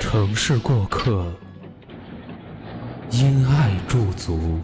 [0.00, 1.24] 城市过客，
[3.12, 4.58] 因爱驻足。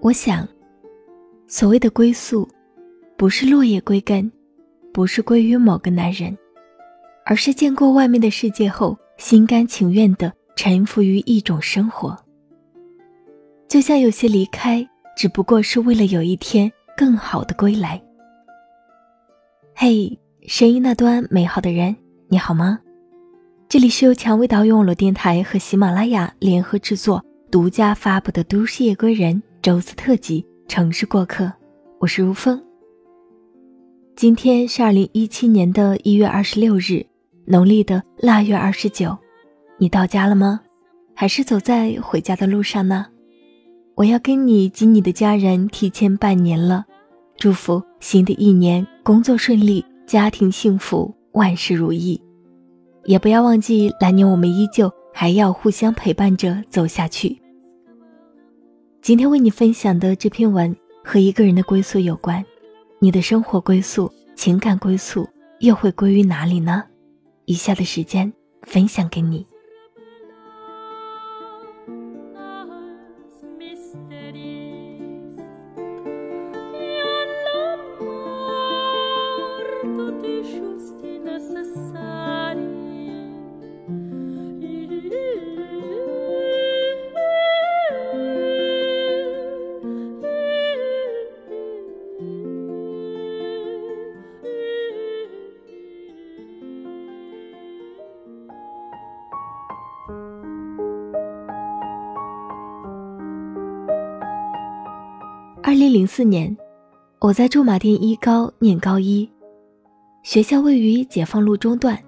[0.00, 0.46] 我想，
[1.46, 2.46] 所谓的归宿，
[3.16, 4.30] 不是落叶归根。
[4.92, 6.36] 不是归于某个男人，
[7.24, 12.16] 而是见过外面的世界后，心甘情愿的臣服于一种生活。
[13.68, 18.00] 就像有些离开，只不过是为了有一天更好的归来。
[19.74, 21.96] 嘿，声音那端美好的人，
[22.28, 22.78] 你好吗？
[23.68, 31.44] 这里是由蔷薇岛屿网络电台和喜马拉雅联合制作、独家发布的《都市夜归人》周四特辑《城市过客》，
[31.98, 32.62] 我是如风。
[34.14, 37.04] 今天是二零一七年的一月二十六日，
[37.46, 39.16] 农历的腊月二十九。
[39.78, 40.60] 你到家了吗？
[41.14, 43.06] 还是走在回家的路上呢？
[43.96, 46.84] 我要跟你及你的家人提前拜年了，
[47.36, 52.20] 祝福新的一年工作顺利，家庭幸福，万事如意。
[53.04, 57.36] 也不要忘记来年我们依旧还要互相陪伴着走下去。
[59.00, 62.44] 今天为你分享的这篇文和一个人的归宿有关。
[63.02, 66.84] 你的生活归宿、情感归宿又会归于哪里呢？
[67.46, 68.32] 以下的时间
[68.62, 69.44] 分享给你。
[105.72, 106.54] 二零零四年，
[107.18, 109.26] 我在驻马店一高念高一，
[110.22, 111.98] 学校位于解放路中段，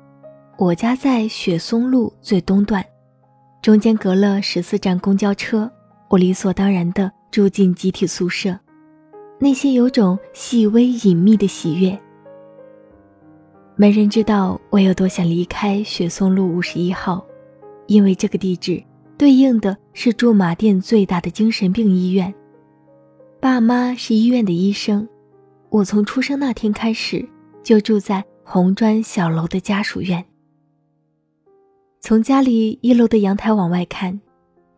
[0.58, 2.84] 我家在雪松路最东段，
[3.62, 5.70] 中间隔了十四站公交车，
[6.10, 8.54] 我理所当然的住进集体宿舍，
[9.38, 11.98] 内心有种细微隐秘的喜悦。
[13.76, 17.24] 没人知道我有多想离开雪松路五十一号，
[17.86, 18.84] 因为这个地址
[19.16, 22.30] 对应的是驻马店最大的精神病医院。
[23.44, 25.06] 爸妈是医院的医生，
[25.68, 27.28] 我从出生那天开始
[27.62, 30.24] 就住在红砖小楼的家属院。
[32.00, 34.18] 从家里一楼的阳台往外看，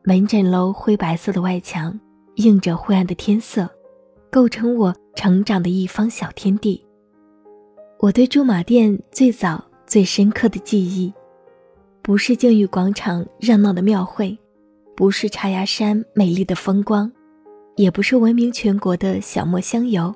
[0.03, 1.97] 门诊楼灰白色的外墙
[2.39, 3.71] 映着灰暗的天色，
[4.33, 6.85] 构成我成长的一方小天地。
[8.01, 11.15] 我对驻马店最早最深刻的记忆，
[12.03, 14.37] 不是靖宇广场热闹的庙会，
[14.97, 17.09] 不是茶芽山美丽的风光。
[17.77, 20.15] 也不是闻名全国的小莫香油，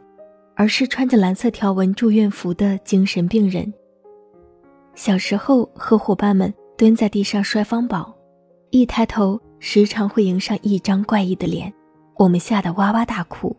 [0.56, 3.72] 而是穿着蓝色条纹住院服的精神病人。
[4.94, 8.15] 小时候和伙伴们蹲在地上摔方宝，
[8.70, 11.72] 一抬头时常会迎上一张怪异的脸，
[12.16, 13.54] 我们吓得哇哇大哭。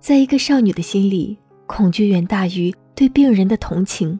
[0.00, 4.18] 在一个少女的心里，恐惧远大于对病人的同情。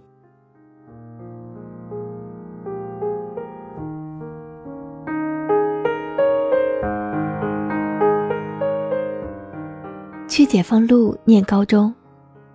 [10.38, 11.92] 去解放路念高中，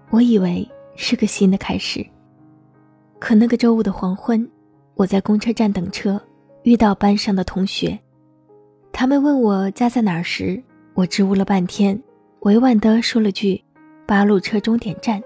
[0.10, 0.66] 我以为
[0.96, 2.02] 是个新的开始。
[3.20, 4.50] 可那个周五的黄昏，
[4.96, 6.18] 我在公车站等车，
[6.62, 8.00] 遇到班上的同学，
[8.94, 10.64] 他们问我家在哪儿时，
[10.94, 12.02] 我支吾了半天，
[12.44, 13.62] 委婉的说了句
[14.08, 15.22] “八路车终点站”，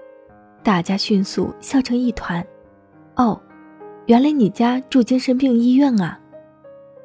[0.64, 2.44] 大家迅速笑成一团。
[3.14, 3.40] 哦，
[4.06, 6.18] 原来你家住精神病医院啊！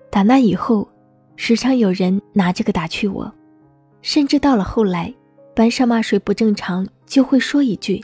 [0.09, 0.89] 打那以后，
[1.35, 3.31] 时常有人拿这个打趣我，
[4.01, 5.13] 甚至到了后来。
[5.55, 8.03] 班上骂谁不正常，就会说一句：“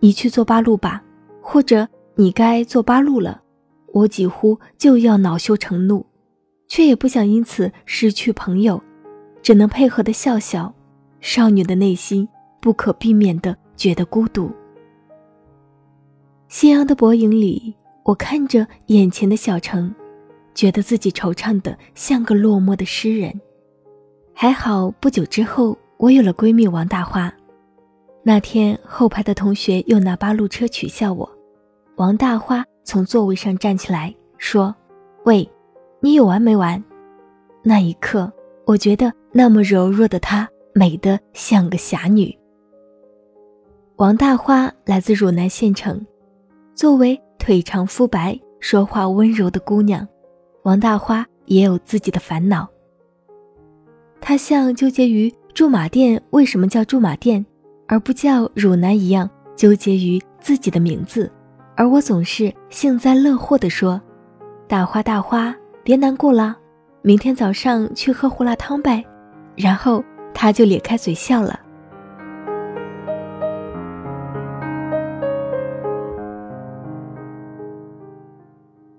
[0.00, 1.02] 你去做八路吧，
[1.40, 3.42] 或者你该做八路了。”
[3.92, 6.06] 我几乎就要恼羞成怒，
[6.68, 8.80] 却也不想因此失去朋友，
[9.42, 10.72] 只能配合的笑笑。
[11.20, 12.26] 少女的内心
[12.60, 14.50] 不可避免的觉得孤独。
[16.48, 19.92] 夕阳的薄影里，我看着眼前的小城，
[20.54, 23.38] 觉得自己惆怅的像个落寞的诗人。
[24.32, 27.30] 还好，不久之后，我有了闺蜜王大花。
[28.22, 31.30] 那天后排的同学又拿八路车取笑我，
[31.96, 34.74] 王大花从座位上站起来说
[35.26, 35.46] ：“喂，
[36.00, 36.82] 你有完没完？”
[37.62, 38.32] 那一刻，
[38.64, 42.34] 我觉得那么柔弱的她美得像个侠女。
[43.96, 46.06] 王大花来自汝南县城，
[46.74, 50.08] 作为腿长肤白、说话温柔的姑娘，
[50.62, 52.66] 王大花也有自己的烦恼。
[54.18, 57.44] 她像纠结于驻马店为什么叫驻马店。
[57.92, 61.28] 而不叫汝南一样纠结于自己的名字，
[61.74, 64.00] 而我总是幸灾乐祸地说
[64.68, 65.52] ：“大花大花，
[65.82, 66.56] 别难过了，
[67.02, 69.04] 明天早上去喝胡辣汤呗。”
[69.58, 71.58] 然后他就咧开嘴笑了。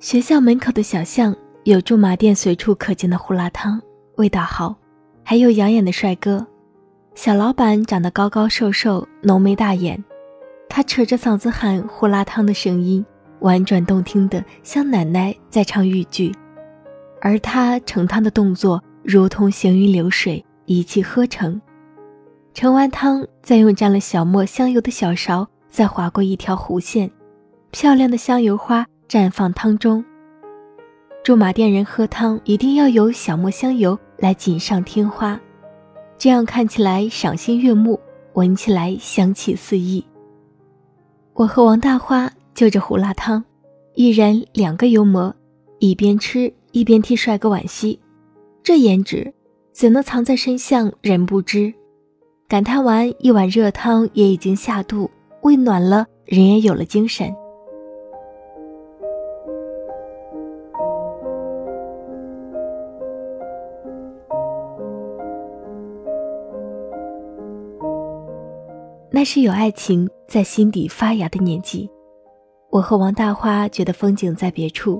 [0.01, 1.33] 学校门口的小巷
[1.63, 3.81] 有驻马店随处可见的胡辣汤，
[4.17, 4.75] 味道好，
[5.23, 6.45] 还有养眼的帅哥。
[7.13, 10.01] 小老板长得高高瘦瘦，浓眉大眼，
[10.69, 13.05] 他扯着嗓子喊胡辣汤的声音
[13.41, 16.33] 婉转动听的，像奶奶在唱豫剧，
[17.19, 21.61] 而他盛汤的动作如同行云流水，一气呵成。
[22.53, 27.09] 盛完汤，再用沾了小磨香油的小勺再划过一条弧线，
[27.71, 30.03] 漂亮的香油花绽放汤中。
[31.23, 35.39] 驻马店人喝汤一定要有小磨香油来锦上添花。
[36.17, 37.99] 这样看起来赏心悦目，
[38.33, 40.03] 闻起来香气四溢。
[41.33, 43.43] 我和王大花就着胡辣汤，
[43.93, 45.31] 一人两个油馍，
[45.77, 47.99] 一边吃一边替帅哥惋惜。
[48.63, 49.31] 这颜值
[49.71, 51.71] 怎能藏在身相，人不知？
[52.47, 55.09] 感叹完一碗热汤也已经下肚，
[55.43, 57.31] 胃暖了，人也有了精神。
[69.21, 71.87] 那是有爱情在心底发芽的年纪，
[72.71, 74.99] 我和王大花觉得风景在别处，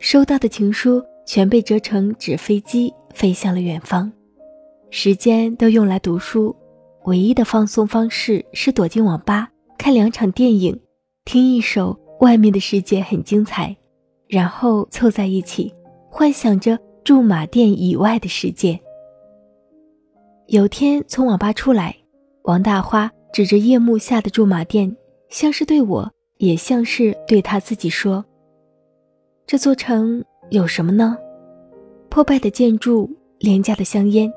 [0.00, 4.10] 收到的情书全被折成纸飞机飞向了远方，
[4.90, 6.56] 时间都用来读书，
[7.04, 9.48] 唯一的放松方式是躲进网吧
[9.78, 10.76] 看两场电影，
[11.24, 13.68] 听一首《外面的世界很精彩》，
[14.26, 15.72] 然后凑在一起，
[16.10, 18.76] 幻想着驻马店以外的世界。
[20.48, 21.94] 有天从网吧出来，
[22.42, 23.08] 王大花。
[23.36, 24.96] 指着夜幕下的驻马店，
[25.28, 28.24] 像是对我，也像是对他自己说
[29.46, 31.18] ：“这座城有什么呢？
[32.08, 34.32] 破败的建筑、廉价的香烟，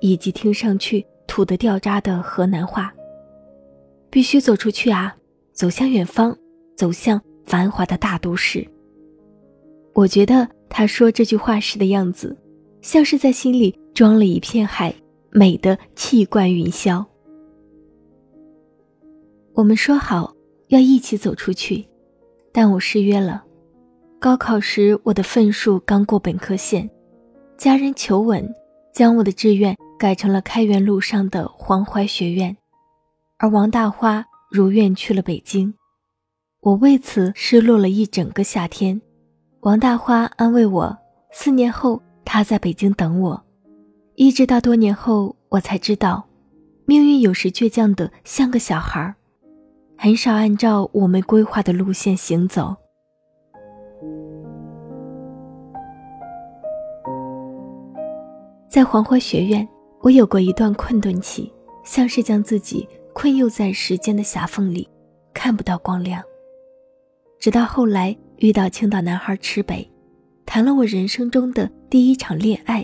[0.00, 2.92] 以及听上去土得掉渣的河南话。
[4.10, 5.16] 必须走出去啊，
[5.52, 6.36] 走向远方，
[6.76, 8.66] 走向繁华的大都市。”
[9.94, 12.36] 我觉得他说这句话时的样子，
[12.82, 14.92] 像是在心里装了一片海，
[15.30, 17.06] 美得气贯云霄。
[19.60, 20.34] 我们说好
[20.68, 21.86] 要一起走出去，
[22.50, 23.44] 但我失约了。
[24.18, 26.88] 高考时我的分数刚过本科线，
[27.58, 28.50] 家人求稳，
[28.90, 32.56] 将我的志愿改成了开元路上的黄淮学院，
[33.36, 35.74] 而王大花如愿去了北京。
[36.60, 38.98] 我为此失落了一整个夏天。
[39.60, 40.98] 王大花安慰我，
[41.32, 43.44] 四年后他在北京等我。
[44.14, 46.26] 一直到多年后，我才知道，
[46.86, 49.14] 命运有时倔强的像个小孩儿。
[50.02, 52.74] 很少按照我们规划的路线行走。
[58.66, 59.68] 在黄淮学院，
[60.00, 61.52] 我有过一段困顿期，
[61.84, 64.88] 像是将自己困囿在时间的狭缝里，
[65.34, 66.22] 看不到光亮。
[67.38, 69.86] 直到后来遇到青岛男孩池北，
[70.46, 72.82] 谈了我人生中的第一场恋爱。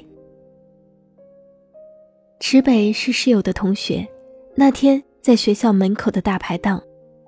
[2.41, 4.07] 池北是室友的同学，
[4.55, 6.79] 那天在学校门口的大排档。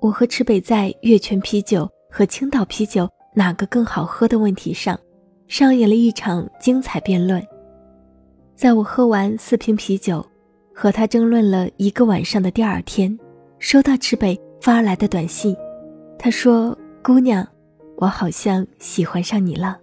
[0.01, 4.97] 我和池北在月泉啤酒和青岛啤酒哪个更好喝的问题上，
[5.47, 7.45] 上演了一场精彩辩论。
[8.55, 10.25] 在我喝完四瓶啤酒，
[10.73, 13.17] 和他争论了一个晚上的第二天，
[13.59, 15.55] 收到池北发来的短信，
[16.17, 17.45] 他说：“姑娘，
[17.97, 19.77] 我好像喜欢上你了。”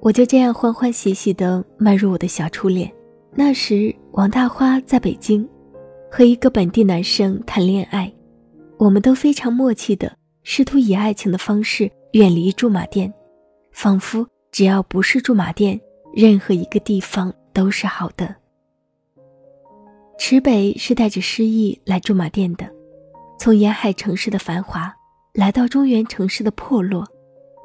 [0.00, 2.92] 我就这样欢欢喜喜地迈入我的小初恋。
[3.34, 5.48] 那时王大花在北京。
[6.16, 8.08] 和一个本地男生谈恋爱，
[8.78, 13.12] 我们都非常默契的试图以爱情的方式远离驻马店，
[13.72, 15.80] 仿佛只要不是驻马店，
[16.14, 18.32] 任何一个地方都是好的。
[20.16, 22.64] 池北是带着诗意来驻马店的，
[23.40, 24.94] 从沿海城市的繁华
[25.32, 27.04] 来到中原城市的破落，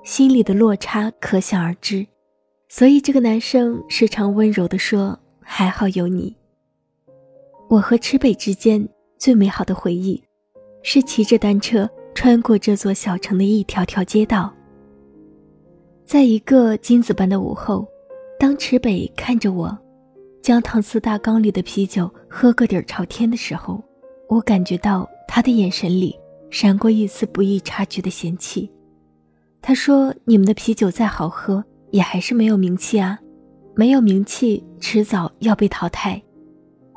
[0.04, 2.04] 心里的落差可想而知。
[2.68, 6.36] 所以这个男生时常温柔地说：“还好有你。”
[7.70, 8.84] 我和池北之间
[9.20, 10.20] 最美好的回忆，
[10.82, 14.52] 是骑着单车穿过这座小城的一条条街道。
[16.04, 17.88] 在一个金子般的午后，
[18.40, 19.78] 当池北看着我，
[20.42, 23.80] 将搪瓷大缸里的啤酒喝个底儿朝天的时候，
[24.28, 26.18] 我感觉到他的眼神里
[26.50, 28.68] 闪过一丝不易察觉的嫌弃。
[29.62, 33.18] 他说：“你们的啤酒再好喝。”也还是没有名气啊，
[33.76, 36.22] 没有名气，迟早要被淘汰。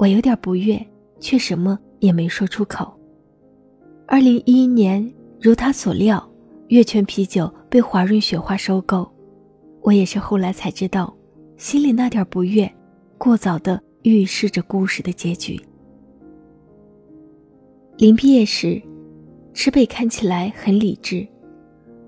[0.03, 0.85] 我有点不悦，
[1.21, 2.93] 却什么也没说出口。
[4.05, 6.29] 二零一一年，如他所料，
[6.71, 9.09] 月泉啤酒被华润雪花收购。
[9.81, 11.17] 我也是后来才知道，
[11.57, 12.69] 心里那点不悦，
[13.17, 15.57] 过早的预示着故事的结局。
[17.97, 18.83] 临毕业时，
[19.55, 21.25] 池北看起来很理智，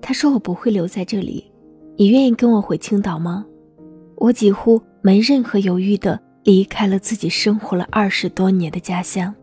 [0.01, 1.49] 他说：“我不会留在这里。”
[1.95, 3.45] 你愿意跟我回青岛吗？
[4.17, 9.33] 我几乎没任何犹豫的离开了自己生活了二十多年的家乡。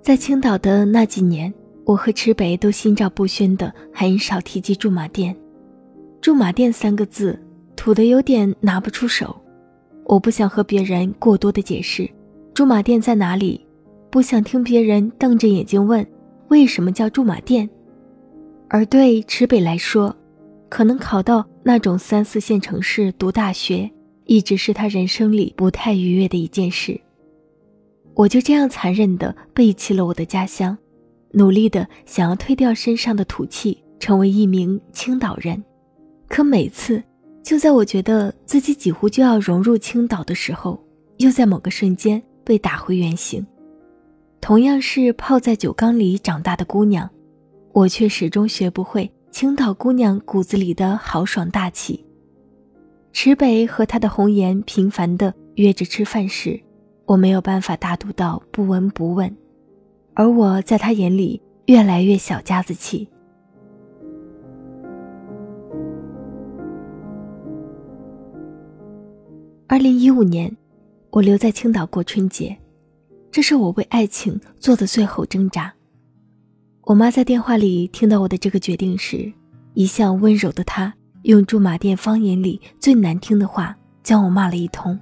[0.00, 1.52] 在青岛的那几年，
[1.84, 5.34] 我和池北都心照不宣的很少提及驻马店。
[6.20, 7.36] 驻马店三个字
[7.74, 9.36] 土的有点拿不出手，
[10.04, 12.08] 我不想和别人过多的解释
[12.54, 13.60] 驻马店在哪里，
[14.10, 16.06] 不想听别人瞪着眼睛问
[16.50, 17.68] 为什么叫驻马店。
[18.68, 20.14] 而对池北来说，
[20.68, 23.90] 可能考到那种三四线城市读大学，
[24.26, 27.00] 一直是他人生里不太愉悦的一件事。
[28.14, 30.76] 我就这样残忍地背弃了我的家乡，
[31.32, 35.62] 努力的想要推掉身上的土气，成为一名青岛人。
[36.28, 37.02] 可每次，
[37.42, 40.80] 就在我觉得自己几乎就要融入青岛的时候，
[41.18, 43.44] 又在某个瞬间被打回原形。
[44.40, 47.08] 同样是泡在酒缸里长大的姑娘，
[47.72, 49.10] 我却始终学不会。
[49.30, 52.04] 青岛姑娘骨子里的豪爽大气。
[53.14, 56.60] 池北和他的红颜频繁的约着吃饭时，
[57.06, 59.32] 我没有办法大度到不闻不问，
[60.14, 63.08] 而我在他眼里越来越小家子气。
[69.68, 70.54] 二零一五年，
[71.10, 72.54] 我留在青岛过春节，
[73.30, 75.72] 这是我为爱情做的最后挣扎。
[76.82, 79.32] 我妈在电话里听到我的这个决定时，
[79.74, 80.92] 一向温柔的她
[81.24, 85.00] 用驻马店方言里最难听的话将我骂了一通，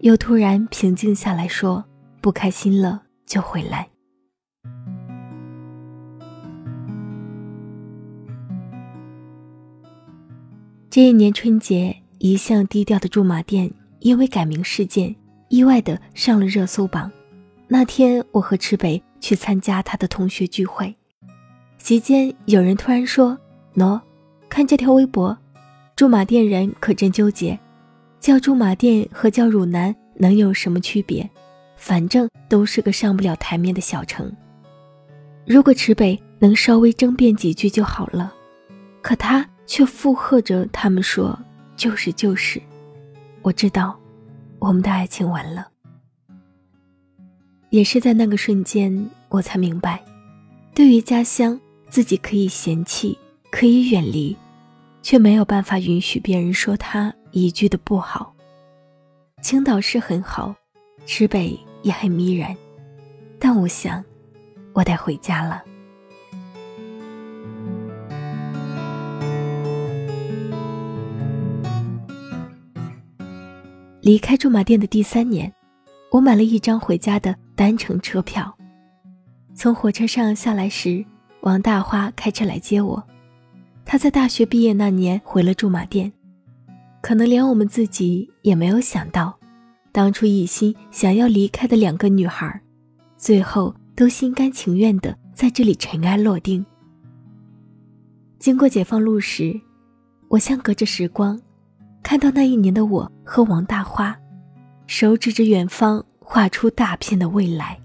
[0.00, 1.84] 又突然平静下来说
[2.20, 3.88] ：“不开心了就回来。”
[10.90, 15.14] 这一年春节，一向低调的驻马店因为改名事件
[15.48, 17.08] 意外的上了热搜榜。
[17.68, 20.92] 那天，我和池北去参加他的同学聚会。
[21.78, 23.38] 席间，有人突然说
[23.76, 24.00] ：“喏，
[24.48, 25.38] 看这条微博，
[26.02, 27.56] 驻马店人可真纠结，
[28.18, 31.30] 叫驻马店和叫汝南能有什么区别？
[31.76, 34.28] 反正都是个上不了台面的小城。
[35.46, 38.34] 如果池北能稍微争辩几句就好了，
[39.00, 41.38] 可他却附和着他们说：
[41.76, 42.60] 就是就是。
[43.42, 43.96] 我知道，
[44.58, 45.68] 我们的爱情完了。
[47.70, 50.02] 也是在那个瞬间，我才明白，
[50.74, 53.16] 对于家乡。”自己可以嫌弃，
[53.52, 54.36] 可以远离，
[55.02, 58.34] 却没有办法允许别人说他一句的不好。
[59.42, 60.54] 青岛是很好，
[61.04, 62.56] 池北也很迷人，
[63.38, 64.02] 但我想，
[64.72, 65.62] 我得回家了。
[74.00, 75.52] 离开驻马店的第三年，
[76.10, 78.56] 我买了一张回家的单程车票。
[79.54, 81.04] 从火车上下来时。
[81.42, 83.02] 王大花开车来接我，
[83.84, 86.10] 他在大学毕业那年回了驻马店，
[87.02, 89.38] 可能连我们自己也没有想到，
[89.90, 92.60] 当初一心想要离开的两个女孩，
[93.18, 96.64] 最后都心甘情愿的在这里尘埃落定。
[98.38, 99.60] 经过解放路时，
[100.28, 101.38] 我像隔着时光，
[102.02, 104.18] 看到那一年的我和王大花，
[104.86, 107.81] 手指着远方，画出大片的未来。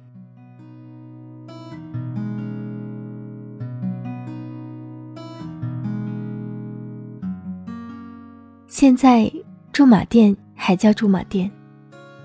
[8.80, 9.28] 现在
[9.74, 11.50] 驻马店还叫驻马店，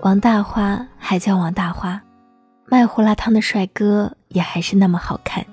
[0.01, 1.99] 王大花还叫王大花，
[2.67, 5.43] 卖胡辣汤的帅哥也还是那么好看，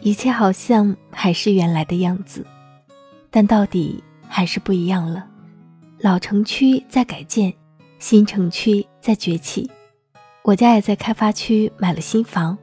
[0.00, 2.44] 一切好像还是原来的样子，
[3.30, 5.24] 但到底还是不一样了。
[6.00, 7.54] 老城区在改建，
[8.00, 9.70] 新城区在崛起，
[10.42, 12.58] 我家也在开发区买了新房，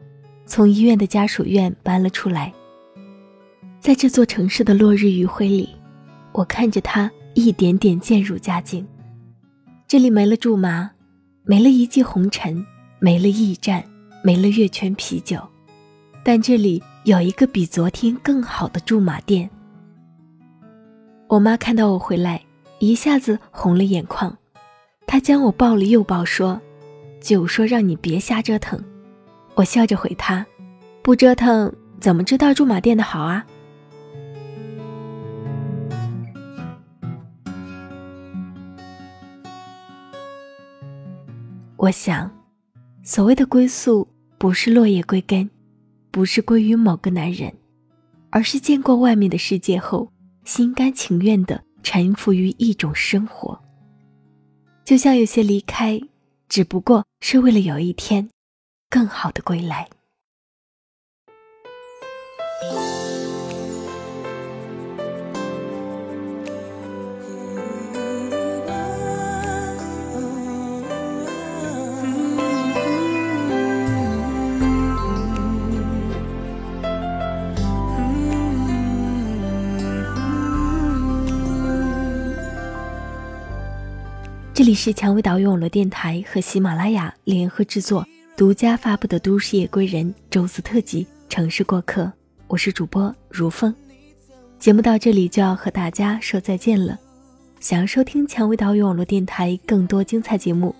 [0.45, 2.51] 从医院的家属院搬了出来。
[3.79, 5.69] 在这座城市的落日余晖里，
[6.33, 8.85] 我看着它一点点渐入佳境。
[9.87, 10.89] 这里没了驻马，
[11.43, 12.65] 没了一骑红尘，
[12.99, 13.83] 没了驿站，
[14.23, 15.39] 没了月圈啤酒，
[16.23, 19.49] 但这里有一个比昨天更好的驻马店。
[21.27, 22.41] 我妈看到我回来，
[22.79, 24.37] 一下子红了眼眶，
[25.05, 26.59] 她将我抱了又抱，说
[27.21, 28.81] ：“九说让你别瞎折腾。”
[29.55, 30.45] 我笑着回她
[31.01, 33.45] ：“不折腾怎么知道驻马店的好啊？”
[41.81, 42.29] 我想，
[43.01, 44.07] 所谓的归宿，
[44.37, 45.49] 不是落叶归根，
[46.11, 47.51] 不是归于某个男人，
[48.29, 50.07] 而是见过外面的世界后，
[50.43, 53.59] 心甘情愿的臣服于一种生活。
[54.85, 55.99] 就像有些离开，
[56.47, 58.29] 只不过是为了有一天，
[58.87, 59.89] 更好的归来。
[84.61, 88.05] 这里是蔷薇岛屿网络电台和喜马拉雅联合制作、
[88.37, 92.03] 独家发布的《都市夜归人》周四特辑《城市过客》，
[92.45, 93.73] 我是主播如风。
[94.59, 96.95] 节目到这里就要和大家说再见了。
[97.59, 100.75] 想要收听蔷薇岛屿网络电台更多精彩节目，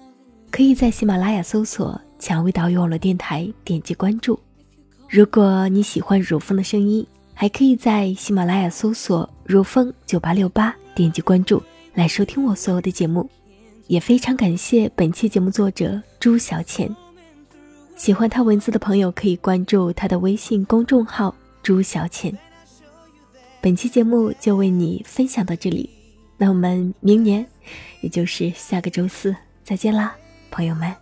[0.51, 4.39] 可以在喜马拉雅搜索“蔷薇岛屿网络电台”，点击关注。
[5.09, 11.59] 如果你喜欢如风的声音，还可以在喜马拉雅搜索“如风九八六八”，点击关注
[11.95, 13.27] 来收听我所有的节目。
[13.91, 16.89] 也非常感谢本期节目作者朱小浅。
[17.97, 22.33] 喜欢他文字的朋友可以关注他的微信公众号“朱小浅”。
[23.59, 25.89] 本期节目就为你分享到这里，
[26.37, 27.45] 那我们明年，
[27.99, 30.15] 也就是下个周四再见啦，
[30.49, 31.00] 朋友们。